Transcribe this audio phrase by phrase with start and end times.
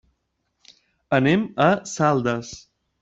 [1.17, 2.59] Anem a Saldes.